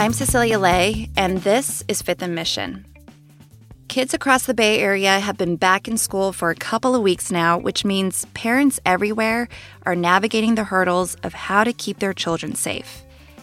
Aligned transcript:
I'm 0.00 0.14
Cecilia 0.14 0.58
Lei, 0.58 1.10
and 1.14 1.42
this 1.42 1.84
is 1.86 2.00
Fifth 2.00 2.22
and 2.22 2.34
Mission. 2.34 2.86
Kids 3.88 4.14
across 4.14 4.46
the 4.46 4.54
Bay 4.54 4.78
Area 4.78 5.20
have 5.20 5.36
been 5.36 5.56
back 5.56 5.86
in 5.86 5.98
school 5.98 6.32
for 6.32 6.48
a 6.48 6.54
couple 6.54 6.94
of 6.94 7.02
weeks 7.02 7.30
now, 7.30 7.58
which 7.58 7.84
means 7.84 8.24
parents 8.32 8.80
everywhere 8.86 9.46
are 9.84 9.94
navigating 9.94 10.54
the 10.54 10.64
hurdles 10.64 11.16
of 11.16 11.34
how 11.34 11.64
to 11.64 11.74
keep 11.74 11.98
their 11.98 12.14
children 12.14 12.54
safe. 12.54 13.02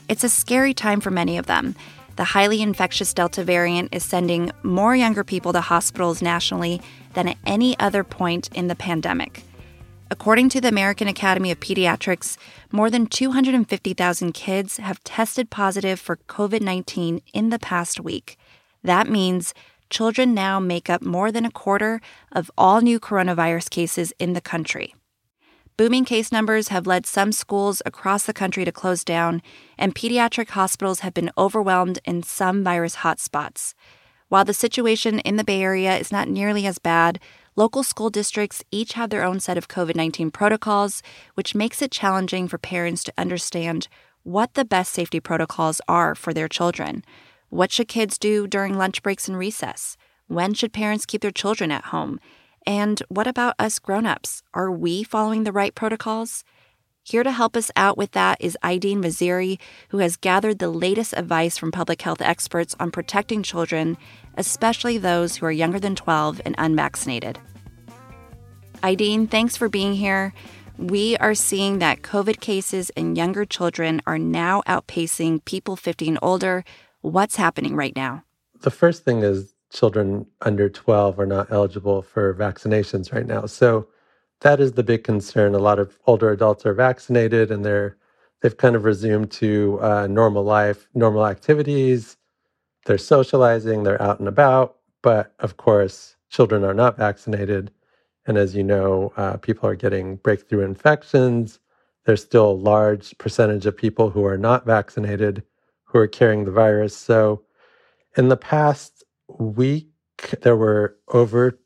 It's 0.10 0.24
a 0.24 0.30
scary 0.30 0.74
time 0.74 1.00
for 1.00 1.12
many 1.12 1.38
of 1.38 1.46
them. 1.46 1.76
The 2.16 2.24
highly 2.24 2.64
infectious 2.64 3.14
Delta 3.14 3.44
variant 3.44 3.94
is 3.94 4.04
sending 4.04 4.50
more 4.64 4.96
younger 4.96 5.24
people 5.24 5.54
to 5.54 5.62
hospitals 5.62 6.24
nationally 6.24 6.82
than 7.14 7.28
at 7.28 7.38
any 7.46 7.78
other 7.78 8.04
point 8.04 8.50
in 8.56 8.68
the 8.68 8.76
pandemic. 8.76 9.44
According 10.10 10.48
to 10.50 10.62
the 10.62 10.70
American 10.70 11.10
Academy 11.10 11.52
of 11.52 11.60
Pediatrics, 11.60 12.38
more 12.72 12.90
than 12.90 13.08
250,000 13.08 14.32
kids 14.32 14.78
have 14.78 15.04
tested 15.04 15.50
positive 15.50 16.00
for 16.00 16.16
COVID 16.16 16.62
19 16.62 17.22
in 17.34 17.50
the 17.50 17.60
past 17.60 18.00
week. 18.00 18.38
That 18.84 19.10
means 19.10 19.54
children 19.90 20.34
now 20.34 20.62
make 20.62 20.90
up 20.90 21.02
more 21.02 21.30
than 21.30 21.44
a 21.44 21.52
quarter 21.52 22.00
of 22.32 22.50
all 22.58 22.80
new 22.80 23.02
coronavirus 23.02 23.70
cases 23.70 24.14
in 24.18 24.32
the 24.32 24.42
country. 24.42 24.96
Booming 25.76 26.06
case 26.06 26.32
numbers 26.32 26.70
have 26.70 26.88
led 26.88 27.06
some 27.06 27.34
schools 27.34 27.82
across 27.86 28.26
the 28.26 28.34
country 28.34 28.64
to 28.64 28.72
close 28.72 29.04
down, 29.04 29.42
and 29.78 29.94
pediatric 29.94 30.50
hospitals 30.50 31.02
have 31.02 31.14
been 31.14 31.32
overwhelmed 31.38 32.00
in 32.06 32.24
some 32.24 32.64
virus 32.64 32.98
hotspots. 32.98 33.74
While 34.30 34.46
the 34.46 34.54
situation 34.54 35.20
in 35.20 35.36
the 35.36 35.44
Bay 35.44 35.62
Area 35.62 35.98
is 35.98 36.12
not 36.12 36.28
nearly 36.28 36.66
as 36.66 36.80
bad, 36.80 37.20
local 37.58 37.84
school 37.84 38.10
districts 38.10 38.64
each 38.72 38.94
have 38.94 39.10
their 39.10 39.26
own 39.26 39.42
set 39.42 39.58
of 39.58 39.68
COVID 39.68 39.96
19 39.96 40.32
protocols, 40.32 41.04
which 41.34 41.56
makes 41.56 41.82
it 41.82 41.92
challenging 41.92 42.48
for 42.48 42.58
parents 42.58 43.04
to 43.04 43.14
understand 43.18 43.90
what 44.24 44.54
the 44.54 44.64
best 44.64 44.94
safety 44.94 45.20
protocols 45.20 45.82
are 45.88 46.16
for 46.16 46.34
their 46.34 46.48
children. 46.48 47.04
What 47.50 47.72
should 47.72 47.88
kids 47.88 48.18
do 48.18 48.48
during 48.48 48.78
lunch 48.78 49.02
breaks 49.02 49.28
and 49.28 49.38
recess? 49.38 49.98
When 50.28 50.54
should 50.54 50.74
parents 50.74 51.06
keep 51.06 51.22
their 51.22 51.32
children 51.32 51.72
at 51.72 51.86
home? 51.86 52.20
And 52.66 53.02
what 53.08 53.28
about 53.28 53.56
us 53.58 53.80
grown-ups? 53.80 54.44
Are 54.54 54.70
we 54.70 55.04
following 55.04 55.44
the 55.46 55.54
right 55.54 55.74
protocols? 55.74 56.44
Here 57.04 57.24
to 57.24 57.32
help 57.32 57.56
us 57.56 57.72
out 57.78 57.98
with 57.98 58.12
that 58.12 58.38
is 58.42 58.58
Aidin 58.62 59.02
Vaziri, 59.02 59.60
who 59.90 60.00
has 60.00 60.18
gathered 60.18 60.60
the 60.60 60.70
latest 60.70 61.14
advice 61.16 61.58
from 61.58 61.72
public 61.72 62.02
health 62.02 62.22
experts 62.22 62.76
on 62.82 62.92
protecting 62.92 63.44
children, 63.44 63.98
especially 64.38 64.98
those 64.98 65.36
who 65.36 65.46
are 65.46 65.52
younger 65.52 65.80
than 65.80 65.96
12 65.96 66.42
and 66.46 66.56
unvaccinated. 66.58 67.40
Aidin, 68.84 69.30
thanks 69.30 69.58
for 69.58 69.70
being 69.70 69.94
here. 69.94 70.34
We 70.78 71.18
are 71.18 71.34
seeing 71.34 71.80
that 71.80 72.04
COVID 72.04 72.40
cases 72.40 72.92
in 72.92 73.16
younger 73.16 73.46
children 73.46 74.02
are 74.06 74.20
now 74.20 74.62
outpacing 74.68 75.44
people 75.46 75.76
50 75.76 76.10
and 76.10 76.20
older. 76.22 76.64
What's 77.02 77.36
happening 77.36 77.76
right 77.76 77.96
now? 77.96 78.24
The 78.62 78.70
first 78.70 79.04
thing 79.04 79.24
is 79.24 79.56
children 79.72 80.28
under 80.42 80.70
12 80.70 81.20
are 81.20 81.26
not 81.26 81.52
eligible 81.52 82.02
for 82.02 82.34
vaccinations 82.34 83.12
right 83.12 83.26
now. 83.26 83.46
So 83.48 83.88
that 84.42 84.60
is 84.60 84.74
the 84.74 84.84
big 84.84 85.04
concern. 85.04 85.56
A 85.56 85.60
lot 85.60 85.80
of 85.80 85.98
older 86.06 86.32
adults 86.32 86.66
are 86.66 86.74
vaccinated 86.74 87.52
and 87.52 87.66
they're 87.66 87.98
they've 88.42 88.58
kind 88.58 88.76
of 88.76 88.86
resumed 88.86 89.32
to 89.32 89.80
uh, 89.82 90.08
normal 90.08 90.44
life, 90.44 90.88
normal 90.94 91.26
activities. 91.26 92.17
They're 92.88 92.98
socializing, 92.98 93.84
they're 93.84 94.02
out 94.02 94.20
and 94.20 94.28
about. 94.28 94.78
But 95.04 95.34
of 95.40 95.58
course, 95.58 96.16
children 96.30 96.64
are 96.64 96.74
not 96.74 96.98
vaccinated. 96.98 97.70
And 98.26 98.38
as 98.38 98.56
you 98.56 98.64
know, 98.64 99.14
uh, 99.18 99.38
people 99.38 99.70
are 99.70 99.76
getting 99.76 100.16
breakthrough 100.18 100.66
infections. 100.66 101.60
There's 102.06 102.24
still 102.24 102.52
a 102.52 102.64
large 102.72 103.18
percentage 103.18 103.66
of 103.66 103.76
people 103.76 104.10
who 104.10 104.26
are 104.26 104.38
not 104.38 104.66
vaccinated 104.66 105.44
who 105.84 106.00
are 106.00 106.08
carrying 106.08 106.46
the 106.46 106.52
virus. 106.52 106.96
So, 106.96 107.44
in 108.16 108.30
the 108.30 108.38
past 108.38 109.04
week, 109.38 109.90
there 110.42 110.56
were 110.56 110.98
over 111.10 111.60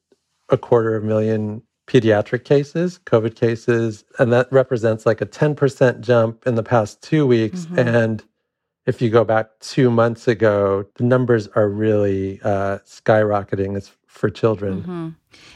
a 0.49 0.57
quarter 0.57 0.95
of 0.95 1.03
a 1.03 1.07
million 1.07 1.61
pediatric 1.87 2.43
cases, 2.43 2.99
COVID 3.05 3.35
cases, 3.35 4.03
and 4.19 4.31
that 4.31 4.51
represents 4.51 5.05
like 5.05 5.21
a 5.21 5.25
10% 5.25 6.01
jump 6.01 6.45
in 6.47 6.55
the 6.55 6.63
past 6.63 7.01
two 7.01 7.25
weeks. 7.25 7.61
Mm-hmm. 7.65 7.79
And 7.79 8.23
if 8.85 9.01
you 9.01 9.09
go 9.09 9.23
back 9.23 9.47
two 9.59 9.89
months 9.91 10.27
ago, 10.27 10.85
the 10.95 11.03
numbers 11.03 11.47
are 11.55 11.69
really 11.69 12.39
uh, 12.43 12.79
skyrocketing 12.79 13.77
it's 13.77 13.91
for 14.07 14.29
children. 14.29 14.81
Mm-hmm. 14.81 15.09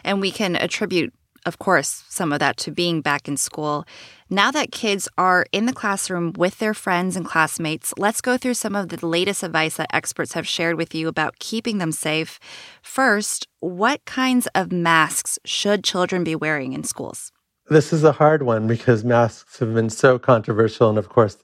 And 0.04 0.22
we 0.22 0.32
can 0.32 0.56
attribute 0.56 1.14
of 1.46 1.60
course, 1.60 2.04
some 2.10 2.34
of 2.34 2.40
that 2.40 2.58
to 2.58 2.72
being 2.72 3.02
back 3.02 3.28
in 3.28 3.38
school. 3.38 3.86
Now 4.30 4.50
that 4.52 4.72
kids 4.72 5.08
are 5.18 5.46
in 5.52 5.68
the 5.68 5.74
classroom 5.74 6.34
with 6.36 6.58
their 6.58 6.74
friends 6.74 7.16
and 7.16 7.26
classmates, 7.26 7.94
let's 7.98 8.20
go 8.20 8.38
through 8.38 8.56
some 8.56 8.76
of 8.76 8.90
the 8.90 9.06
latest 9.06 9.44
advice 9.44 9.78
that 9.78 9.94
experts 9.94 10.34
have 10.34 10.48
shared 10.48 10.76
with 10.76 10.96
you 10.96 11.08
about 11.08 11.38
keeping 11.40 11.78
them 11.78 11.92
safe. 11.92 12.40
First, 12.82 13.48
what 13.60 14.04
kinds 14.06 14.48
of 14.56 14.72
masks 14.72 15.38
should 15.46 15.84
children 15.84 16.24
be 16.24 16.36
wearing 16.36 16.74
in 16.74 16.84
schools? 16.84 17.32
This 17.70 17.94
is 17.94 18.04
a 18.04 18.12
hard 18.12 18.44
one 18.44 18.68
because 18.68 19.04
masks 19.04 19.60
have 19.60 19.74
been 19.74 19.90
so 19.90 20.18
controversial. 20.18 20.90
And 20.90 20.98
of 20.98 21.10
course, 21.10 21.38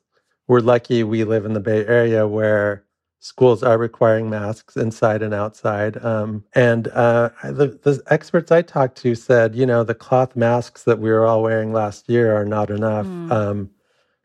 we're 0.47 0.59
lucky 0.59 1.03
we 1.03 1.24
live 1.24 1.46
in 1.46 1.53
the 1.53 1.59
Bay 1.59 1.85
Area 1.85 2.28
where 2.28 2.85
schools 3.19 3.62
are 3.62 3.78
requiring 3.78 4.29
masks 4.29 4.75
inside 4.75 5.22
and 5.22 5.34
outside. 5.34 6.03
Um, 6.03 6.44
and 6.53 6.88
uh, 6.90 7.29
the, 7.44 7.79
the, 7.84 8.02
experts 8.09 8.51
I 8.51 8.63
talked 8.63 8.97
to 9.03 9.13
said, 9.13 9.56
you 9.56 9.66
know, 9.66 9.84
the 9.84 9.94
cloth 9.94 10.35
masks 10.35 10.84
that 10.84 11.00
we 11.00 11.12
were 11.12 11.28
all 11.28 11.44
wearing 11.44 11.72
last 11.72 12.09
year 12.09 12.35
are 12.35 12.46
not 12.46 12.72
enough. 12.72 13.06
Mm. 13.06 13.31
Um, 13.31 13.69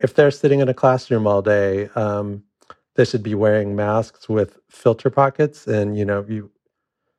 if 0.00 0.14
they're 0.14 0.30
sitting 0.30 0.60
in 0.60 0.68
a 0.68 0.74
classroom 0.74 1.26
all 1.26 1.42
day, 1.42 1.88
um, 1.94 2.42
they 2.94 3.04
should 3.04 3.22
be 3.22 3.34
wearing 3.34 3.76
masks 3.76 4.28
with 4.28 4.58
filter 4.70 5.10
pockets, 5.10 5.66
and 5.66 5.98
you 5.98 6.04
know, 6.04 6.24
you 6.28 6.50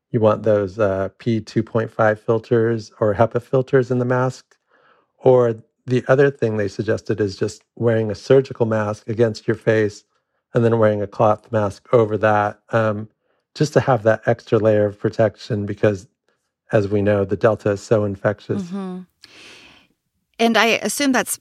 you 0.09 0.19
want 0.19 0.43
those 0.43 0.79
uh, 0.79 1.09
P 1.19 1.39
two 1.39 1.63
point 1.63 1.91
five 1.91 2.19
filters 2.19 2.91
or 2.99 3.13
HEPA 3.13 3.41
filters 3.41 3.91
in 3.91 3.99
the 3.99 4.05
mask. 4.05 4.55
Or 5.19 5.55
the 5.87 6.03
other 6.09 6.29
thing 6.29 6.57
they 6.57 6.67
suggested 6.67 7.21
is 7.21 7.37
just 7.37 7.63
wearing 7.75 8.11
a 8.11 8.15
surgical 8.15 8.65
mask 8.65 9.07
against 9.07 9.47
your 9.47 9.55
face 9.55 10.03
and 10.53 10.63
then 10.63 10.77
wearing 10.77 11.01
a 11.01 11.07
cloth 11.07 11.49
mask 11.51 11.87
over 11.93 12.17
that, 12.17 12.59
um, 12.69 13.07
just 13.55 13.73
to 13.73 13.79
have 13.79 14.03
that 14.03 14.21
extra 14.25 14.59
layer 14.59 14.85
of 14.85 14.99
protection 14.99 15.65
because, 15.65 16.07
as 16.73 16.89
we 16.89 17.01
know, 17.01 17.23
the 17.23 17.37
Delta 17.37 17.71
is 17.71 17.81
so 17.81 18.03
infectious. 18.03 18.63
Mm-hmm. 18.63 18.99
And 20.39 20.57
I 20.57 20.65
assume 20.65 21.13
that's 21.13 21.39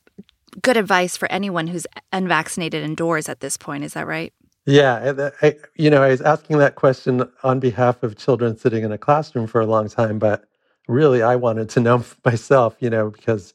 good 0.62 0.76
advice 0.76 1.16
for 1.16 1.30
anyone 1.30 1.66
who's 1.66 1.86
unvaccinated 2.12 2.84
indoors 2.84 3.28
at 3.28 3.40
this 3.40 3.56
point. 3.56 3.82
Is 3.82 3.94
that 3.94 4.06
right? 4.06 4.32
Yeah, 4.64 5.30
I, 5.42 5.56
you 5.74 5.90
know, 5.90 6.02
I 6.02 6.08
was 6.08 6.20
asking 6.20 6.58
that 6.58 6.76
question 6.76 7.28
on 7.42 7.60
behalf 7.60 8.02
of 8.02 8.16
children 8.16 8.56
sitting 8.56 8.84
in 8.84 8.92
a 8.92 8.98
classroom 8.98 9.46
for 9.46 9.60
a 9.60 9.66
long 9.66 9.88
time, 9.88 10.18
but 10.18 10.44
really, 10.88 11.22
I 11.22 11.36
wanted 11.36 11.68
to 11.70 11.80
know 11.80 12.04
myself, 12.24 12.76
you 12.80 12.90
know, 12.90 13.10
because 13.10 13.54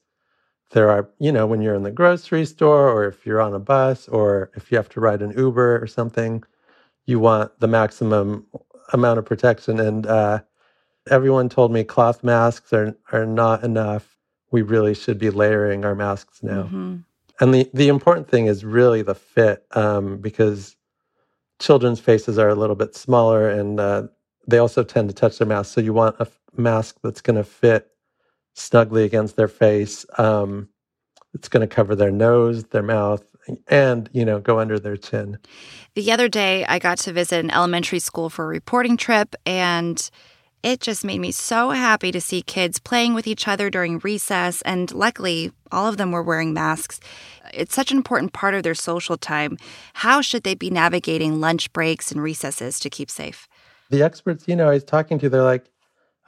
there 0.72 0.90
are, 0.90 1.10
you 1.20 1.32
know, 1.32 1.46
when 1.46 1.62
you're 1.62 1.76
in 1.76 1.84
the 1.84 1.92
grocery 1.92 2.46
store 2.46 2.90
or 2.90 3.06
if 3.06 3.26
you're 3.26 3.42
on 3.42 3.54
a 3.54 3.60
bus 3.60 4.08
or 4.08 4.52
if 4.56 4.72
you 4.72 4.78
have 4.78 4.90
to 4.90 5.00
ride 5.00 5.22
an 5.22 5.32
Uber 5.38 5.82
or 5.82 5.88
something, 5.88 6.44
you 7.06 7.20
want 7.20 7.60
the 7.60 7.68
maximum 7.68 8.46
amount 8.94 9.20
of 9.20 9.26
protection. 9.26 9.80
And 9.80 10.08
uh, 10.08 10.42
everyone 11.10 11.50
told 11.50 11.72
me 11.72 11.84
cloth 11.84 12.24
masks 12.24 12.72
are, 12.74 12.96
are 13.12 13.26
not 13.26 13.64
enough. 13.64 14.18
We 14.52 14.62
really 14.62 14.94
should 14.94 15.18
be 15.18 15.30
layering 15.30 15.86
our 15.86 15.96
masks 15.96 16.42
now. 16.42 16.64
Mm-hmm. 16.64 16.98
And 17.40 17.54
the, 17.54 17.70
the 17.74 17.88
important 17.88 18.30
thing 18.30 18.46
is 18.46 18.64
really 18.64 19.02
the 19.02 19.16
fit 19.16 19.66
um, 19.72 20.18
because 20.18 20.76
children's 21.60 22.00
faces 22.00 22.38
are 22.38 22.50
a 22.50 22.56
little 22.56 22.76
bit 22.76 22.96
smaller 22.96 23.50
and 23.50 23.80
uh, 23.80 24.04
they 24.48 24.58
also 24.58 24.84
tend 24.84 25.10
to 25.10 25.16
touch 25.16 25.38
their 25.38 25.48
mask. 25.48 25.74
So 25.74 25.82
you 25.82 25.94
want 25.94 26.16
a 26.20 26.24
f- 26.24 26.40
mask 26.56 26.98
that's 27.04 27.22
going 27.22 27.38
to 27.38 27.44
fit 27.44 27.91
snugly 28.54 29.04
against 29.04 29.36
their 29.36 29.48
face. 29.48 30.06
Um, 30.18 30.70
it's 31.34 31.48
going 31.48 31.68
to 31.68 31.76
cover 31.76 31.96
their 31.96 32.12
nose, 32.12 32.66
their 32.66 32.84
mouth, 32.84 33.24
and 33.68 34.10
you 34.14 34.26
know 34.26 34.40
go 34.40 34.60
under 34.60 34.78
their 34.80 34.98
chin. 34.98 35.38
The 35.96 36.12
other 36.12 36.28
day, 36.28 36.66
I 36.66 36.78
got 36.80 36.98
to 37.00 37.14
visit 37.14 37.40
an 37.44 37.52
elementary 37.52 38.00
school 38.00 38.30
for 38.30 38.46
a 38.46 38.48
reporting 38.48 38.98
trip, 38.98 39.36
and 39.46 40.10
It 40.64 40.80
just 40.80 41.04
made 41.04 41.20
me 41.20 41.32
so 41.32 41.72
happy 41.72 42.12
to 42.12 42.22
see 42.22 42.44
kids 42.44 42.78
playing 42.78 43.16
with 43.16 43.26
each 43.26 43.48
other 43.48 43.72
during 43.72 43.98
recess, 44.00 44.62
and 44.62 44.92
luckily, 44.94 45.52
all 45.72 45.88
of 45.88 45.98
them 45.98 46.12
were 46.12 46.22
wearing 46.22 46.54
masks. 46.54 47.00
It's 47.52 47.74
such 47.74 47.90
an 47.90 47.98
important 47.98 48.32
part 48.34 48.54
of 48.54 48.62
their 48.62 48.76
social 48.76 49.18
time. 49.18 49.58
How 49.94 50.22
should 50.22 50.44
they 50.44 50.54
be 50.54 50.70
navigating 50.70 51.42
lunch 51.42 51.74
breaks 51.74 52.12
and 52.12 52.22
recesses 52.22 52.80
to 52.80 52.92
keep 52.92 53.10
safe? 53.10 53.48
The 53.90 54.04
experts, 54.04 54.48
you 54.48 54.56
know, 54.56 54.70
I 54.70 54.74
was 54.74 54.84
talking 54.84 55.18
to, 55.20 55.30
they're 55.30 55.42
like, 55.42 55.66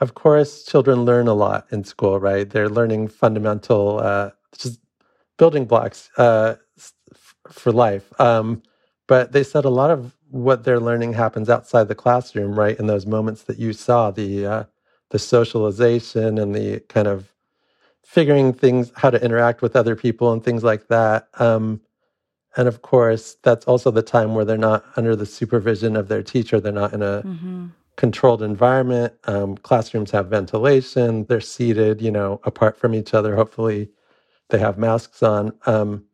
of 0.04 0.14
course, 0.16 0.66
children 0.66 1.06
learn 1.06 1.28
a 1.28 1.34
lot 1.34 1.66
in 1.72 1.86
school, 1.86 2.20
right? 2.20 2.50
They're 2.50 2.70
learning 2.70 3.08
fundamental, 3.08 4.00
uh, 4.00 4.32
just 4.58 4.80
building 5.38 5.66
blocks 5.66 6.10
uh, 6.18 6.56
for 7.50 7.72
life. 7.72 8.12
Um, 8.20 8.62
but 9.08 9.32
they 9.32 9.44
said 9.44 9.64
a 9.64 9.70
lot 9.70 9.92
of 9.92 10.14
what 10.30 10.66
they're 10.66 10.80
learning 10.80 11.14
happens 11.14 11.50
outside 11.50 11.88
the 11.88 11.96
classroom, 11.96 12.60
right? 12.60 12.78
In 12.78 12.88
those 12.88 13.06
moments 13.06 13.44
that 13.44 13.58
you 13.58 13.72
saw, 13.72 14.12
the 14.12 14.46
uh, 14.46 14.64
the 15.12 15.20
socialization 15.20 16.38
and 16.38 16.54
the 16.54 16.82
kind 16.90 17.08
of 17.08 17.32
figuring 18.04 18.52
things, 18.52 18.92
how 18.96 19.10
to 19.10 19.24
interact 19.24 19.62
with 19.62 19.76
other 19.76 19.96
people 19.96 20.34
and 20.34 20.44
things 20.44 20.64
like 20.64 20.88
that. 20.90 21.30
Um, 21.40 21.80
and 22.58 22.68
of 22.68 22.82
course, 22.82 23.38
that's 23.42 23.66
also 23.66 23.90
the 23.90 24.02
time 24.02 24.36
where 24.36 24.44
they're 24.44 24.58
not 24.58 24.84
under 24.98 25.16
the 25.16 25.26
supervision 25.26 25.96
of 25.96 26.10
their 26.10 26.24
teacher. 26.24 26.60
They're 26.60 26.72
not 26.72 26.94
in 26.94 27.02
a 27.02 27.24
mm-hmm. 27.26 27.68
Controlled 27.96 28.42
environment. 28.42 29.14
Um, 29.26 29.58
classrooms 29.58 30.12
have 30.12 30.28
ventilation. 30.28 31.26
They're 31.26 31.42
seated, 31.42 32.02
you 32.02 32.12
know, 32.12 32.42
apart 32.44 32.78
from 32.78 32.94
each 32.94 33.14
other. 33.14 33.36
Hopefully, 33.36 33.90
they 34.50 34.60
have 34.60 34.78
masks 34.78 35.24
on. 35.24 35.54
Um, 35.66 36.06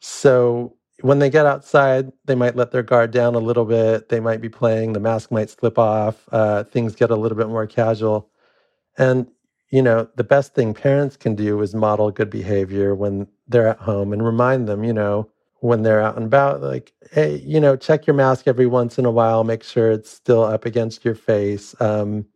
so 0.00 0.76
when 1.00 1.18
they 1.18 1.30
get 1.30 1.46
outside, 1.46 2.12
they 2.24 2.34
might 2.34 2.56
let 2.56 2.72
their 2.72 2.82
guard 2.82 3.10
down 3.10 3.34
a 3.34 3.40
little 3.40 3.64
bit. 3.64 4.08
They 4.08 4.20
might 4.20 4.40
be 4.40 4.48
playing. 4.48 4.92
The 4.92 5.00
mask 5.00 5.30
might 5.30 5.50
slip 5.50 5.78
off. 5.78 6.28
Uh, 6.32 6.64
things 6.64 6.94
get 6.94 7.10
a 7.10 7.16
little 7.16 7.38
bit 7.38 7.48
more 7.48 7.66
casual. 7.66 8.28
And, 8.96 9.28
you 9.70 9.82
know, 9.82 10.08
the 10.16 10.24
best 10.24 10.54
thing 10.54 10.74
parents 10.74 11.16
can 11.16 11.34
do 11.34 11.60
is 11.62 11.74
model 11.74 12.10
good 12.10 12.30
behavior 12.30 12.94
when 12.94 13.28
they're 13.46 13.68
at 13.68 13.78
home 13.78 14.12
and 14.12 14.24
remind 14.24 14.68
them, 14.68 14.82
you 14.82 14.92
know, 14.92 15.28
when 15.60 15.82
they're 15.82 16.02
out 16.02 16.16
and 16.16 16.26
about, 16.26 16.62
like, 16.62 16.92
hey, 17.12 17.36
you 17.38 17.60
know, 17.60 17.76
check 17.76 18.06
your 18.06 18.14
mask 18.14 18.48
every 18.48 18.66
once 18.66 18.98
in 18.98 19.04
a 19.06 19.10
while. 19.10 19.44
Make 19.44 19.64
sure 19.64 19.90
it's 19.92 20.10
still 20.10 20.44
up 20.44 20.66
against 20.66 21.04
your 21.04 21.14
face. 21.16 21.74
Um, 21.80 22.26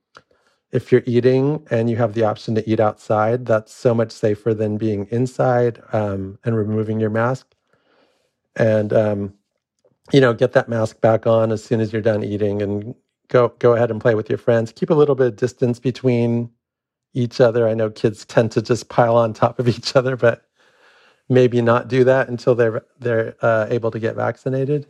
if 0.72 0.92
you're 0.92 1.04
eating 1.06 1.66
and 1.70 1.90
you 1.90 1.96
have 1.96 2.14
the 2.14 2.24
option 2.24 2.54
to 2.56 2.70
eat 2.70 2.80
outside, 2.80 3.46
that's 3.46 3.74
so 3.74 3.94
much 3.94 4.12
safer 4.12 4.54
than 4.54 4.78
being 4.78 5.06
inside 5.10 5.82
um, 5.92 6.38
and 6.44 6.56
removing 6.56 7.00
your 7.00 7.10
mask 7.10 7.46
and 8.56 8.92
um, 8.92 9.34
you 10.12 10.20
know 10.20 10.34
get 10.34 10.52
that 10.52 10.68
mask 10.68 11.00
back 11.00 11.26
on 11.26 11.52
as 11.52 11.62
soon 11.64 11.80
as 11.80 11.92
you're 11.92 12.02
done 12.02 12.24
eating 12.24 12.62
and 12.62 12.94
go 13.28 13.52
go 13.58 13.74
ahead 13.74 13.90
and 13.90 14.00
play 14.00 14.14
with 14.14 14.28
your 14.28 14.38
friends 14.38 14.72
keep 14.72 14.90
a 14.90 14.94
little 14.94 15.14
bit 15.14 15.28
of 15.28 15.36
distance 15.36 15.78
between 15.80 16.50
each 17.14 17.40
other 17.40 17.68
i 17.68 17.74
know 17.74 17.90
kids 17.90 18.24
tend 18.26 18.52
to 18.52 18.62
just 18.62 18.88
pile 18.88 19.16
on 19.16 19.32
top 19.32 19.58
of 19.58 19.68
each 19.68 19.96
other 19.96 20.16
but 20.16 20.44
maybe 21.28 21.62
not 21.62 21.88
do 21.88 22.04
that 22.04 22.28
until 22.28 22.54
they're 22.54 22.84
they're 22.98 23.34
uh, 23.42 23.66
able 23.70 23.90
to 23.90 23.98
get 23.98 24.16
vaccinated 24.16 24.86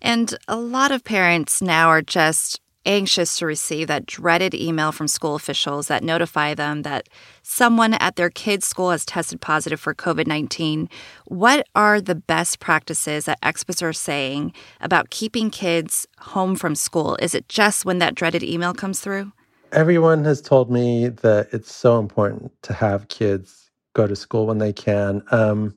and 0.00 0.36
a 0.48 0.56
lot 0.56 0.90
of 0.90 1.04
parents 1.04 1.62
now 1.62 1.88
are 1.88 2.02
just 2.02 2.60
anxious 2.86 3.38
to 3.38 3.46
receive 3.46 3.88
that 3.88 4.06
dreaded 4.06 4.54
email 4.54 4.92
from 4.92 5.08
school 5.08 5.34
officials 5.34 5.88
that 5.88 6.02
notify 6.02 6.54
them 6.54 6.82
that 6.82 7.08
someone 7.42 7.94
at 7.94 8.16
their 8.16 8.30
kid's 8.30 8.66
school 8.66 8.90
has 8.90 9.04
tested 9.04 9.40
positive 9.40 9.80
for 9.80 9.94
COVID 9.94 10.26
19. 10.26 10.88
What 11.26 11.66
are 11.74 12.00
the 12.00 12.14
best 12.14 12.60
practices 12.60 13.24
that 13.24 13.38
experts 13.42 13.82
are 13.82 13.92
saying 13.92 14.52
about 14.80 15.10
keeping 15.10 15.50
kids 15.50 16.06
home 16.18 16.56
from 16.56 16.74
school? 16.74 17.16
Is 17.16 17.34
it 17.34 17.48
just 17.48 17.84
when 17.84 17.98
that 17.98 18.14
dreaded 18.14 18.42
email 18.42 18.74
comes 18.74 19.00
through? 19.00 19.32
Everyone 19.72 20.24
has 20.24 20.40
told 20.40 20.70
me 20.70 21.08
that 21.08 21.48
it's 21.52 21.74
so 21.74 21.98
important 21.98 22.52
to 22.62 22.72
have 22.72 23.08
kids 23.08 23.63
go 23.94 24.06
to 24.06 24.16
school 24.16 24.46
when 24.46 24.58
they 24.58 24.72
can. 24.72 25.22
Um, 25.30 25.76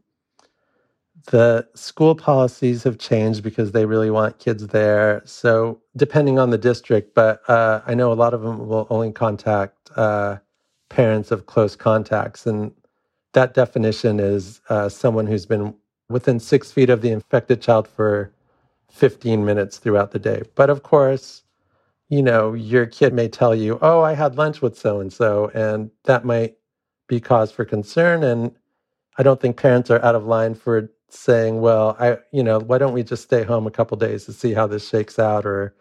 the 1.28 1.68
school 1.76 2.16
policies 2.16 2.84
have 2.84 3.00
changed 3.00 3.44
because 3.44 3.72
they 3.72 3.86
really 3.86 4.10
want 4.10 4.40
kids 4.40 4.68
there. 4.68 5.22
So, 5.26 5.82
depending 5.96 6.40
on 6.40 6.52
the 6.52 6.58
district, 6.58 7.16
but 7.16 7.48
uh, 7.50 7.82
I 7.86 7.96
know 7.96 8.12
a 8.12 8.16
lot 8.16 8.34
of 8.34 8.42
them 8.42 8.68
will 8.68 8.88
only 8.90 9.12
contact 9.12 9.92
uh, 9.96 10.38
parents 10.90 11.32
of 11.32 11.46
close 11.46 11.76
contacts. 11.76 12.46
And 12.46 12.72
that 13.34 13.54
definition 13.54 14.20
is 14.20 14.62
uh, 14.70 14.90
someone 14.90 15.28
who's 15.28 15.46
been 15.46 15.76
within 16.10 16.40
six 16.40 16.72
feet 16.72 16.90
of 16.90 17.02
the 17.02 17.12
infected 17.12 17.62
child 17.62 17.88
for 17.88 18.32
15 18.92 19.44
minutes 19.44 19.78
throughout 19.78 20.12
the 20.12 20.20
day. 20.20 20.44
But 20.56 20.70
of 20.70 20.84
course, 20.84 21.44
you 22.10 22.24
know, 22.24 22.54
your 22.54 22.86
kid 22.86 23.14
may 23.14 23.28
tell 23.28 23.54
you, 23.54 23.78
oh, 23.82 24.02
I 24.02 24.14
had 24.14 24.38
lunch 24.38 24.62
with 24.62 24.78
so 24.78 25.02
and 25.02 25.12
so, 25.12 25.52
and 25.54 25.92
that 26.06 26.24
might 26.24 26.56
be 27.08 27.20
cause 27.20 27.52
for 27.52 27.66
concern. 27.66 28.24
And 28.24 28.52
I 29.18 29.24
don't 29.24 29.40
think 29.40 29.58
parents 29.58 29.90
are 29.90 30.04
out 30.04 30.16
of 30.16 30.26
line 30.26 30.56
for 30.56 30.92
saying, 31.10 31.62
well, 31.62 31.96
I, 32.00 32.18
you 32.32 32.44
know, 32.44 32.60
why 32.60 32.78
don't 32.78 32.94
we 32.94 33.04
just 33.04 33.24
stay 33.24 33.44
home 33.44 33.66
a 33.68 33.72
couple 33.72 33.98
days 33.98 34.26
to 34.26 34.34
see 34.34 34.54
how 34.54 34.68
this 34.68 34.88
shakes 34.88 35.18
out? 35.20 35.46
Or 35.46 35.76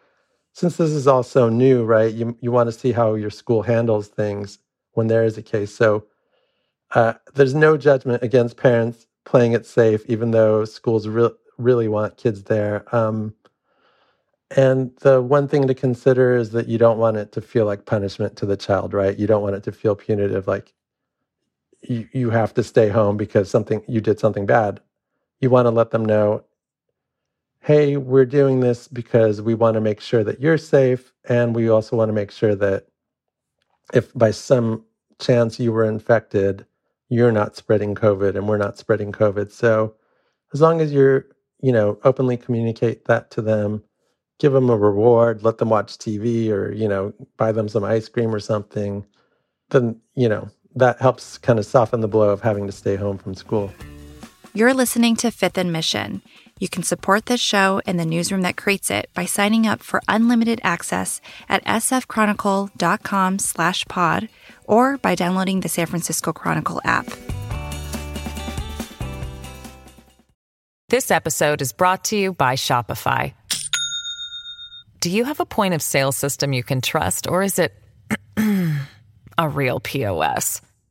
since 0.53 0.77
this 0.77 0.91
is 0.91 1.07
all 1.07 1.23
so 1.23 1.49
new, 1.49 1.85
right? 1.85 2.13
You 2.15 2.37
you 2.41 2.53
want 2.53 2.69
to 2.69 2.79
see 2.79 2.93
how 2.93 3.15
your 3.15 3.31
school 3.31 3.63
handles 3.63 4.09
things 4.09 4.59
when 4.93 5.09
there 5.09 5.25
is 5.25 5.37
a 5.37 5.43
case. 5.43 5.75
So 5.75 6.07
uh, 6.93 7.15
there's 7.35 7.55
no 7.55 7.77
judgment 7.77 8.23
against 8.23 8.57
parents 8.57 9.07
playing 9.25 9.53
it 9.53 9.67
safe, 9.67 10.05
even 10.07 10.31
though 10.31 10.65
schools 10.65 11.09
re- 11.09 11.31
really 11.59 11.89
want 11.89 12.17
kids 12.17 12.45
there. 12.45 12.85
Um, 12.95 13.35
and 14.57 14.97
the 15.01 15.21
one 15.21 15.49
thing 15.49 15.67
to 15.67 15.75
consider 15.75 16.37
is 16.37 16.53
that 16.53 16.69
you 16.69 16.79
don't 16.79 16.99
want 16.99 17.17
it 17.17 17.33
to 17.33 17.41
feel 17.41 17.67
like 17.67 17.85
punishment 17.85 18.37
to 18.37 18.47
the 18.47 18.57
child, 18.57 18.95
right? 18.95 19.19
You 19.19 19.27
don't 19.27 19.43
want 19.43 19.57
it 19.57 19.65
to 19.65 19.73
feel 19.73 19.97
punitive, 19.97 20.47
like 20.47 20.73
you, 21.83 22.09
you 22.13 22.31
have 22.31 22.55
to 22.55 22.63
stay 22.63 22.89
home 22.89 23.17
because 23.17 23.51
something 23.51 23.83
you 23.87 24.01
did 24.01 24.19
something 24.19 24.47
bad 24.47 24.81
you 25.41 25.51
want 25.51 25.67
to 25.67 25.71
let 25.71 25.91
them 25.91 26.05
know 26.05 26.45
hey, 27.67 27.97
we're 27.97 28.25
doing 28.25 28.61
this 28.61 28.87
because 28.87 29.43
we 29.43 29.53
want 29.53 29.75
to 29.75 29.81
make 29.81 30.01
sure 30.01 30.23
that 30.23 30.41
you're 30.41 30.57
safe. 30.57 31.13
And 31.29 31.53
we 31.53 31.69
also 31.69 31.97
want 31.97 32.09
to 32.09 32.13
make 32.13 32.31
sure 32.31 32.55
that 32.55 32.87
if 33.93 34.15
by 34.15 34.31
some 34.31 34.85
chance 35.19 35.59
you 35.59 35.73
were 35.73 35.85
infected, 35.85 36.65
you're 37.09 37.33
not 37.33 37.57
spreading 37.57 37.97
COVID 37.97 38.37
and 38.37 38.49
we're 38.49 38.57
not 38.57 38.79
spreading 38.79 39.11
COVID. 39.11 39.51
So 39.51 39.97
as 40.55 40.61
long 40.61 40.81
as 40.81 40.93
you're, 40.93 41.27
you 41.61 41.73
know, 41.73 41.99
openly 42.05 42.37
communicate 42.37 43.05
that 43.07 43.33
to 43.33 43.43
them, 43.43 43.83
give 44.39 44.53
them 44.53 44.71
a 44.71 44.77
reward, 44.77 45.43
let 45.43 45.59
them 45.59 45.71
watch 45.71 45.99
TV 45.99 46.51
or, 46.51 46.71
you 46.71 46.87
know, 46.87 47.13
buy 47.37 47.51
them 47.51 47.69
some 47.69 47.83
ice 47.83 48.09
cream 48.09 48.33
or 48.33 48.39
something, 48.39 49.05
then, 49.71 50.01
you 50.15 50.29
know, 50.29 50.49
that 50.77 51.01
helps 51.01 51.39
kind 51.39 51.59
of 51.59 51.67
soften 51.67 52.01
the 52.01 52.09
blow 52.09 52.31
of 52.31 52.43
having 52.43 52.67
to 52.67 52.73
stay 52.73 52.97
home 52.97 53.19
from 53.19 53.35
school. 53.35 53.73
You're 54.55 54.75
listening 54.75 55.17
to 55.17 55.31
Fifth 55.31 55.59
and 55.59 55.73
Mission. 55.73 56.23
You 56.59 56.69
can 56.69 56.83
support 56.83 57.27
this 57.27 57.41
show 57.41 57.83
and 57.85 58.01
the 58.01 58.07
newsroom 58.07 58.41
that 58.43 58.57
creates 58.57 58.91
it 58.91 59.11
by 59.13 59.27
signing 59.27 59.67
up 59.67 59.83
for 59.83 60.01
unlimited 60.09 60.61
access 60.63 61.21
at 61.49 61.63
sfchronicle.com 61.65 63.39
slash 63.39 63.85
pod 63.87 64.29
or 64.65 64.97
by 64.97 65.15
downloading 65.15 65.61
the 65.61 65.69
San 65.69 65.87
Francisco 65.87 66.33
Chronicle 66.33 66.81
app. 66.85 67.07
This 70.89 71.11
episode 71.11 71.61
is 71.61 71.73
brought 71.73 72.05
to 72.05 72.17
you 72.17 72.33
by 72.33 72.55
Shopify. 72.55 73.35
Do 75.01 75.11
you 75.11 75.25
have 75.25 75.41
a 75.41 75.45
point 75.47 75.75
of 75.75 75.83
sale 75.83 76.13
system 76.13 76.55
you 76.55 76.63
can 76.63 76.81
trust 76.81 77.29
or 77.29 77.43
is 77.43 77.59
it 77.59 77.75
a 79.37 79.49
real 79.49 79.81
POS? 79.81 80.63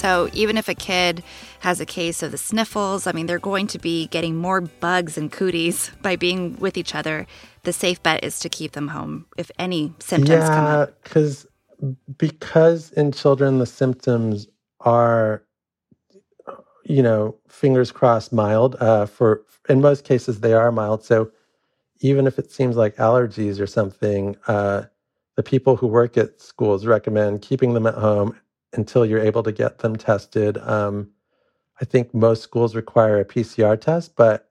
So, 0.00 0.30
even 0.32 0.56
if 0.56 0.66
a 0.68 0.74
kid 0.74 1.22
has 1.60 1.78
a 1.78 1.86
case 1.86 2.22
of 2.22 2.32
the 2.32 2.38
sniffles, 2.38 3.06
I 3.06 3.12
mean, 3.12 3.26
they're 3.26 3.38
going 3.38 3.66
to 3.66 3.78
be 3.78 4.06
getting 4.06 4.34
more 4.36 4.62
bugs 4.62 5.18
and 5.18 5.30
cooties 5.30 5.90
by 6.02 6.16
being 6.16 6.56
with 6.58 6.78
each 6.78 6.94
other 6.94 7.26
the 7.62 7.72
safe 7.72 8.02
bet 8.02 8.24
is 8.24 8.40
to 8.40 8.48
keep 8.48 8.72
them 8.72 8.88
home 8.88 9.26
if 9.36 9.50
any 9.58 9.92
symptoms 9.98 10.44
yeah, 10.44 10.48
come 10.48 10.64
up. 10.64 11.02
because 11.02 11.46
because 12.18 12.90
in 12.92 13.12
children 13.12 13.58
the 13.58 13.66
symptoms 13.66 14.48
are 14.80 15.42
you 16.84 17.02
know 17.02 17.36
fingers 17.48 17.92
crossed 17.92 18.32
mild 18.32 18.76
uh, 18.80 19.06
for 19.06 19.42
in 19.68 19.80
most 19.80 20.04
cases 20.04 20.40
they 20.40 20.52
are 20.52 20.72
mild 20.72 21.04
so 21.04 21.30
even 22.00 22.26
if 22.26 22.38
it 22.38 22.50
seems 22.50 22.76
like 22.76 22.96
allergies 22.96 23.60
or 23.60 23.66
something 23.66 24.36
uh, 24.46 24.82
the 25.36 25.42
people 25.42 25.76
who 25.76 25.86
work 25.86 26.16
at 26.16 26.40
schools 26.40 26.86
recommend 26.86 27.42
keeping 27.42 27.74
them 27.74 27.86
at 27.86 27.94
home 27.94 28.34
until 28.72 29.04
you're 29.04 29.20
able 29.20 29.42
to 29.42 29.52
get 29.52 29.78
them 29.78 29.96
tested 29.96 30.58
um, 30.58 31.10
i 31.80 31.84
think 31.84 32.14
most 32.14 32.42
schools 32.42 32.74
require 32.74 33.18
a 33.18 33.24
pcr 33.24 33.80
test 33.80 34.14
but 34.16 34.50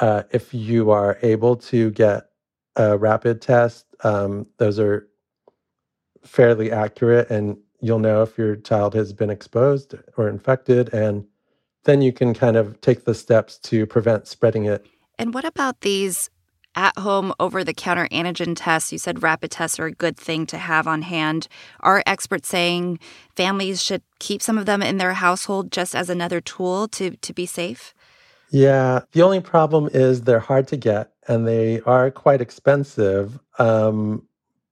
uh, 0.00 0.22
if 0.30 0.52
you 0.52 0.90
are 0.90 1.18
able 1.22 1.56
to 1.56 1.90
get 1.92 2.28
a 2.76 2.96
rapid 2.96 3.40
test, 3.40 3.86
um, 4.04 4.46
those 4.58 4.78
are 4.78 5.08
fairly 6.24 6.70
accurate, 6.70 7.30
and 7.30 7.56
you'll 7.80 7.98
know 7.98 8.22
if 8.22 8.36
your 8.36 8.56
child 8.56 8.94
has 8.94 9.12
been 9.12 9.30
exposed 9.30 9.94
or 10.16 10.28
infected, 10.28 10.92
and 10.92 11.24
then 11.84 12.02
you 12.02 12.12
can 12.12 12.34
kind 12.34 12.56
of 12.56 12.80
take 12.80 13.04
the 13.04 13.14
steps 13.14 13.58
to 13.58 13.86
prevent 13.86 14.26
spreading 14.26 14.64
it. 14.64 14.86
And 15.18 15.32
what 15.32 15.44
about 15.44 15.80
these 15.80 16.28
at 16.76 16.96
home 16.98 17.32
over 17.40 17.64
the 17.64 17.74
counter 17.74 18.06
antigen 18.12 18.54
tests? 18.54 18.92
You 18.92 18.98
said 18.98 19.22
rapid 19.22 19.50
tests 19.50 19.80
are 19.80 19.86
a 19.86 19.92
good 19.92 20.16
thing 20.16 20.46
to 20.46 20.58
have 20.58 20.86
on 20.86 21.02
hand. 21.02 21.48
Are 21.80 22.02
experts 22.06 22.48
saying 22.48 23.00
families 23.34 23.82
should 23.82 24.02
keep 24.20 24.42
some 24.42 24.58
of 24.58 24.66
them 24.66 24.82
in 24.82 24.98
their 24.98 25.14
household 25.14 25.72
just 25.72 25.94
as 25.94 26.08
another 26.08 26.40
tool 26.40 26.86
to, 26.88 27.16
to 27.16 27.32
be 27.32 27.46
safe? 27.46 27.94
Yeah, 28.50 29.00
the 29.12 29.22
only 29.22 29.40
problem 29.40 29.88
is 29.92 30.22
they're 30.22 30.38
hard 30.38 30.68
to 30.68 30.76
get 30.76 31.12
and 31.26 31.46
they 31.46 31.80
are 31.80 32.10
quite 32.10 32.40
expensive. 32.40 33.40
Um, 33.58 34.28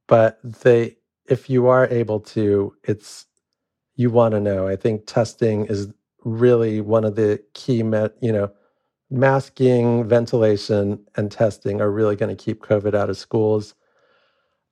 but 0.07 0.39
they, 0.45 0.97
if 1.27 1.51
you 1.51 1.67
are 1.67 1.89
able 1.89 2.21
to, 2.21 2.75
it's 2.85 3.27
you 3.97 4.11
want 4.11 4.33
to 4.33 4.41
know. 4.41 4.69
I 4.69 4.77
think 4.77 5.07
testing 5.07 5.67
is 5.67 5.89
really 6.25 6.81
one 6.81 7.05
of 7.05 7.17
the 7.17 7.43
key, 7.55 7.83
met, 7.83 8.13
you 8.21 8.33
know, 8.33 8.51
masking, 9.14 10.04
ventilation, 10.09 11.04
and 11.16 11.30
testing 11.30 11.80
are 11.80 11.90
really 11.90 12.16
going 12.16 12.35
to 12.35 12.44
keep 12.44 12.62
COVID 12.62 12.94
out 12.94 13.11
of 13.11 13.16
schools. 13.16 13.75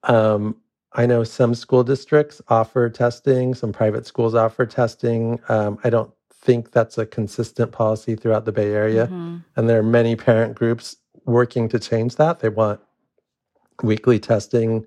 Um, 0.04 0.56
I 0.94 1.06
know 1.06 1.24
some 1.24 1.54
school 1.54 1.84
districts 1.84 2.42
offer 2.48 2.90
testing, 2.90 3.54
some 3.54 3.72
private 3.72 4.06
schools 4.06 4.34
offer 4.34 4.66
testing. 4.66 5.40
Um, 5.48 5.78
I 5.84 5.90
don't 5.90 6.12
think 6.30 6.72
that's 6.72 6.98
a 6.98 7.06
consistent 7.06 7.72
policy 7.72 8.14
throughout 8.16 8.44
the 8.44 8.52
Bay 8.52 8.72
Area. 8.72 9.06
Mm-hmm. 9.06 9.38
And 9.56 9.68
there 9.68 9.78
are 9.78 9.84
many 9.84 10.16
parent 10.16 10.54
groups 10.54 10.96
working 11.24 11.68
to 11.68 11.78
change 11.78 12.16
that. 12.16 12.40
They 12.40 12.48
want 12.48 12.80
weekly 13.82 14.18
testing 14.18 14.86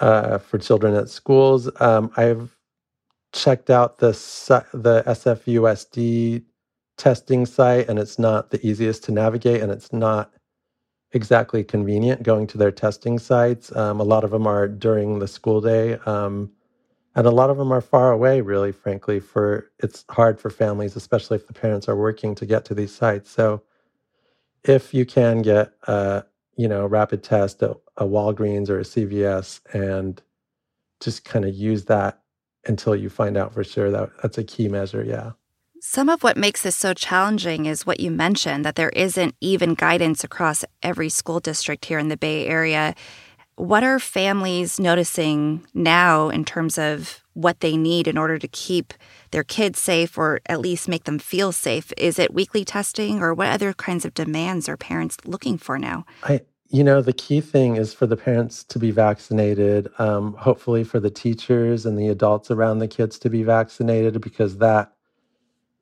uh, 0.00 0.38
for 0.38 0.58
children 0.58 0.94
at 0.94 1.08
schools. 1.10 1.68
Um, 1.80 2.10
I've 2.16 2.56
checked 3.32 3.70
out 3.70 3.98
the 3.98 4.12
the 4.72 5.02
SFUSD 5.06 6.44
testing 6.96 7.46
site, 7.46 7.88
and 7.88 7.98
it's 7.98 8.18
not 8.18 8.50
the 8.50 8.64
easiest 8.66 9.04
to 9.04 9.12
navigate, 9.12 9.62
and 9.62 9.72
it's 9.72 9.92
not 9.92 10.32
exactly 11.12 11.62
convenient 11.62 12.22
going 12.22 12.46
to 12.48 12.58
their 12.58 12.70
testing 12.70 13.18
sites. 13.18 13.74
Um, 13.76 14.00
a 14.00 14.04
lot 14.04 14.24
of 14.24 14.30
them 14.30 14.46
are 14.46 14.68
during 14.68 15.18
the 15.18 15.28
school 15.28 15.60
day, 15.60 15.94
um, 16.06 16.50
and 17.14 17.26
a 17.26 17.30
lot 17.30 17.50
of 17.50 17.58
them 17.58 17.72
are 17.72 17.80
far 17.80 18.12
away. 18.12 18.40
Really, 18.40 18.72
frankly, 18.72 19.20
for 19.20 19.70
it's 19.80 20.04
hard 20.10 20.40
for 20.40 20.50
families, 20.50 20.96
especially 20.96 21.36
if 21.36 21.46
the 21.46 21.52
parents 21.52 21.88
are 21.88 21.96
working 21.96 22.34
to 22.36 22.46
get 22.46 22.64
to 22.66 22.74
these 22.74 22.94
sites. 22.94 23.30
So, 23.30 23.62
if 24.64 24.94
you 24.94 25.06
can 25.06 25.42
get 25.42 25.72
a 25.84 26.24
you 26.56 26.68
know 26.68 26.86
rapid 26.86 27.22
test, 27.22 27.62
a, 27.62 27.76
a 27.96 28.06
Walgreens 28.06 28.70
or 28.70 28.78
a 28.78 28.84
CVS, 28.84 29.60
and 29.74 30.22
just 31.00 31.24
kind 31.24 31.44
of 31.44 31.54
use 31.54 31.84
that 31.86 32.20
until 32.66 32.94
you 32.96 33.10
find 33.10 33.36
out 33.36 33.52
for 33.52 33.64
sure 33.64 33.90
that 33.90 34.10
that's 34.22 34.38
a 34.38 34.44
key 34.44 34.68
measure. 34.68 35.04
Yeah. 35.04 35.32
Some 35.84 36.08
of 36.08 36.22
what 36.22 36.36
makes 36.36 36.62
this 36.62 36.76
so 36.76 36.94
challenging 36.94 37.66
is 37.66 37.84
what 37.84 37.98
you 37.98 38.12
mentioned 38.12 38.64
that 38.64 38.76
there 38.76 38.90
isn't 38.90 39.34
even 39.40 39.74
guidance 39.74 40.22
across 40.22 40.64
every 40.80 41.08
school 41.08 41.40
district 41.40 41.86
here 41.86 41.98
in 41.98 42.06
the 42.06 42.16
Bay 42.16 42.46
Area. 42.46 42.94
What 43.56 43.82
are 43.82 43.98
families 43.98 44.78
noticing 44.78 45.66
now 45.74 46.28
in 46.28 46.44
terms 46.44 46.78
of 46.78 47.24
what 47.34 47.58
they 47.60 47.76
need 47.76 48.06
in 48.06 48.16
order 48.16 48.38
to 48.38 48.46
keep 48.46 48.94
their 49.32 49.42
kids 49.42 49.80
safe 49.80 50.16
or 50.16 50.40
at 50.46 50.60
least 50.60 50.88
make 50.88 51.02
them 51.02 51.18
feel 51.18 51.50
safe? 51.50 51.92
Is 51.98 52.16
it 52.16 52.32
weekly 52.32 52.64
testing 52.64 53.20
or 53.20 53.34
what 53.34 53.48
other 53.48 53.72
kinds 53.72 54.04
of 54.04 54.14
demands 54.14 54.68
are 54.68 54.76
parents 54.76 55.16
looking 55.24 55.58
for 55.58 55.80
now? 55.80 56.06
I 56.22 56.42
you 56.68 56.84
know, 56.84 57.02
the 57.02 57.12
key 57.12 57.40
thing 57.40 57.76
is 57.76 57.92
for 57.92 58.06
the 58.06 58.16
parents 58.16 58.64
to 58.64 58.78
be 58.78 58.92
vaccinated, 58.92 59.90
um, 59.98 60.32
hopefully 60.34 60.84
for 60.84 61.00
the 61.00 61.10
teachers 61.10 61.84
and 61.84 61.98
the 61.98 62.08
adults 62.08 62.50
around 62.52 62.78
the 62.78 62.88
kids 62.88 63.18
to 63.18 63.28
be 63.28 63.42
vaccinated 63.42 64.20
because 64.22 64.56
that 64.58 64.92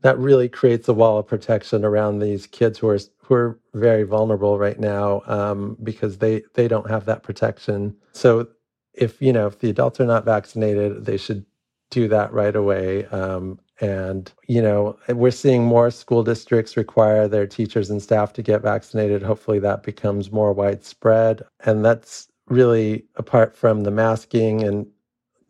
that 0.03 0.19
really 0.19 0.49
creates 0.49 0.89
a 0.89 0.95
wall 0.95 1.19
of 1.19 1.27
protection 1.27 1.85
around 1.85 2.19
these 2.19 2.47
kids 2.47 2.79
who 2.79 2.89
are 2.89 2.99
who 3.23 3.35
are 3.35 3.61
very 3.75 4.03
vulnerable 4.03 4.59
right 4.59 4.81
now 4.81 5.23
um, 5.27 5.77
because 5.83 6.19
they 6.19 6.43
they 6.55 6.69
don't 6.69 6.91
have 6.91 7.05
that 7.07 7.23
protection. 7.23 7.97
So 8.13 8.49
if 8.95 9.21
you 9.21 9.33
know 9.33 9.47
if 9.47 9.59
the 9.61 9.71
adults 9.71 10.01
are 10.01 10.07
not 10.07 10.25
vaccinated, 10.25 11.05
they 11.05 11.17
should 11.17 11.45
do 11.91 12.09
that 12.09 12.33
right 12.33 12.57
away. 12.57 13.07
Um, 13.07 13.59
and 13.81 14.33
you 14.47 14.61
know 14.63 14.99
we're 15.09 15.31
seeing 15.31 15.65
more 15.65 15.91
school 15.91 16.23
districts 16.23 16.77
require 16.77 17.29
their 17.29 17.47
teachers 17.47 17.91
and 17.91 18.03
staff 18.03 18.33
to 18.35 18.43
get 18.43 18.63
vaccinated. 18.63 19.23
Hopefully 19.23 19.59
that 19.61 19.83
becomes 19.83 20.33
more 20.33 20.53
widespread, 20.53 21.43
and 21.65 21.85
that's 21.85 22.29
really 22.49 23.05
apart 23.17 23.57
from 23.57 23.85
the 23.85 23.91
masking 23.91 24.63
and 24.65 24.87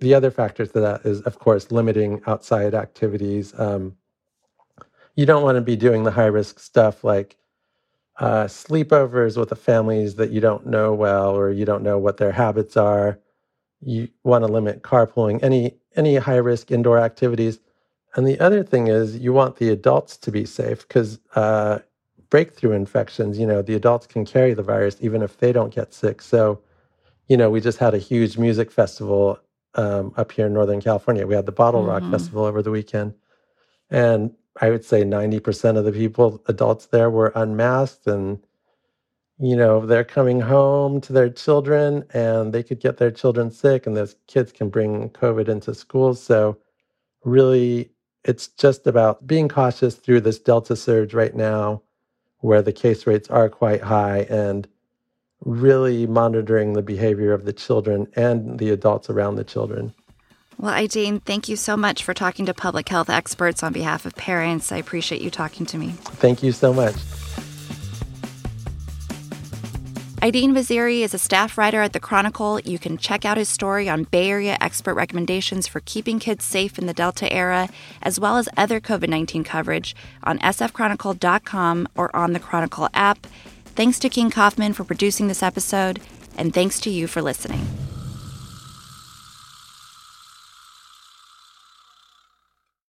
the 0.00 0.14
other 0.14 0.30
factor 0.30 0.66
to 0.66 0.80
that 0.80 1.04
is 1.04 1.21
of 1.23 1.38
course 1.38 1.71
limiting 1.71 2.21
outside 2.26 2.75
activities. 2.75 3.59
Um, 3.59 3.97
you 5.21 5.27
don't 5.27 5.43
want 5.43 5.57
to 5.57 5.61
be 5.61 5.77
doing 5.77 6.05
the 6.05 6.11
high 6.11 6.25
risk 6.25 6.59
stuff 6.59 7.05
like 7.05 7.37
uh, 8.21 8.45
sleepovers 8.45 9.37
with 9.37 9.50
the 9.50 9.55
families 9.55 10.15
that 10.15 10.31
you 10.31 10.41
don't 10.41 10.65
know 10.65 10.95
well 10.95 11.37
or 11.37 11.50
you 11.50 11.67
don't 11.67 11.83
know 11.83 11.99
what 11.99 12.17
their 12.17 12.33
habits 12.33 12.75
are. 12.75 13.19
You 13.83 14.09
want 14.25 14.47
to 14.47 14.50
limit 14.50 14.83
carpooling, 14.83 15.43
any 15.43 15.75
any 15.95 16.17
high 16.17 16.37
risk 16.37 16.71
indoor 16.71 16.99
activities. 16.99 17.61
And 18.15 18.27
the 18.27 18.41
other 18.41 18.65
thing 18.65 18.87
is 18.87 19.19
you 19.19 19.35
want 19.35 19.57
the 19.57 19.69
adults 19.69 20.17
to 20.17 20.33
be 20.33 20.47
safe 20.47 20.89
because 20.89 21.21
uh, 21.35 21.81
breakthrough 22.31 22.73
infections, 22.73 23.39
you 23.39 23.47
know, 23.47 23.61
the 23.61 23.75
adults 23.75 24.07
can 24.07 24.25
carry 24.25 24.55
the 24.55 24.62
virus 24.62 24.97
even 25.03 25.21
if 25.21 25.37
they 25.37 25.53
don't 25.53 25.75
get 25.75 25.93
sick. 25.93 26.23
So, 26.23 26.62
you 27.29 27.37
know, 27.37 27.50
we 27.50 27.61
just 27.61 27.77
had 27.77 27.93
a 27.93 27.99
huge 27.99 28.39
music 28.39 28.73
festival 28.73 29.39
um, 29.75 30.15
up 30.17 30.33
here 30.33 30.47
in 30.47 30.55
Northern 30.55 30.81
California. 30.81 31.27
We 31.27 31.35
had 31.35 31.45
the 31.45 31.53
Bottle 31.53 31.83
mm-hmm. 31.83 32.05
Rock 32.05 32.11
Festival 32.11 32.47
over 32.47 32.62
the 32.62 32.71
weekend. 32.71 33.12
And 33.91 34.33
I 34.61 34.71
would 34.71 34.85
say 34.85 35.02
90% 35.02 35.76
of 35.76 35.85
the 35.85 35.92
people, 35.92 36.42
adults 36.47 36.87
there, 36.87 37.11
were 37.11 37.33
unmasked. 37.35 38.07
And, 38.07 38.38
you 39.38 39.57
know, 39.57 39.85
they're 39.87 40.04
coming 40.04 40.40
home 40.40 41.00
to 41.02 41.12
their 41.12 41.30
children 41.30 42.04
and 42.12 42.52
they 42.52 42.62
could 42.62 42.80
get 42.80 42.97
their 42.97 43.11
children 43.11 43.50
sick, 43.50 43.87
and 43.87 43.97
those 43.97 44.16
kids 44.26 44.52
can 44.52 44.69
bring 44.69 45.11
COVID 45.11 45.49
into 45.49 45.75
schools. 45.75 46.23
So, 46.23 46.59
really, 47.25 47.90
it's 48.25 48.49
just 48.49 48.87
about 48.87 49.26
being 49.26 49.49
cautious 49.49 49.95
through 49.95 50.23
this 50.23 50.38
Delta 50.38 50.76
surge 50.76 51.14
right 51.14 51.35
now, 51.35 51.83
where 52.38 52.62
the 52.62 52.73
case 52.73 53.07
rates 53.07 53.30
are 53.30 53.49
quite 53.49 53.83
high, 53.83 54.26
and 54.30 54.69
really 55.45 56.07
monitoring 56.07 56.75
the 56.75 56.83
behavior 56.83 57.33
of 57.33 57.45
the 57.45 57.52
children 57.52 58.07
and 58.14 58.59
the 58.59 58.71
adults 58.71 59.09
around 59.09 59.37
the 59.37 59.45
children. 59.45 59.95
Well, 60.61 60.75
Aidin, 60.75 61.23
thank 61.23 61.49
you 61.49 61.57
so 61.57 61.75
much 61.75 62.05
for 62.05 62.12
talking 62.12 62.45
to 62.45 62.52
public 62.52 62.87
health 62.90 63.09
experts 63.09 63.62
on 63.62 63.73
behalf 63.73 64.05
of 64.05 64.14
parents. 64.14 64.71
I 64.71 64.76
appreciate 64.76 65.23
you 65.23 65.31
talking 65.31 65.64
to 65.64 65.79
me. 65.79 65.93
Thank 66.21 66.43
you 66.43 66.52
so 66.52 66.75
much. 66.75 66.97
Aidin 70.21 70.52
Vaziri 70.52 71.00
is 71.00 71.14
a 71.14 71.19
staff 71.19 71.57
writer 71.57 71.81
at 71.81 71.95
The 71.95 72.00
Chronicle. 72.00 72.61
You 72.61 72.79
can 72.79 72.99
check 72.99 73.25
out 73.25 73.38
his 73.38 73.49
story 73.49 73.88
on 73.88 74.02
Bay 74.02 74.29
Area 74.29 74.59
expert 74.61 74.93
recommendations 74.93 75.67
for 75.67 75.81
keeping 75.81 76.19
kids 76.19 76.45
safe 76.45 76.79
in 76.79 76.85
the 76.85 76.93
Delta 76.93 77.33
era, 77.33 77.71
as 78.02 78.21
well 78.21 78.37
as 78.37 78.47
other 78.59 78.81
COVID 78.83 79.09
19 79.09 79.45
coverage 79.45 79.97
on 80.25 80.38
sfchronicle.com 80.40 81.88
or 81.97 82.14
on 82.14 82.35
the 82.35 82.38
Chronicle 82.38 82.90
app. 82.93 83.26
Thanks 83.64 83.99
to 84.00 84.11
King 84.11 84.31
Kaufman 84.31 84.75
for 84.75 84.85
producing 84.85 85.29
this 85.29 85.43
episode, 85.43 86.00
and 86.37 86.52
thanks 86.52 86.81
to 86.81 86.90
you 86.90 87.07
for 87.07 87.23
listening. 87.23 87.67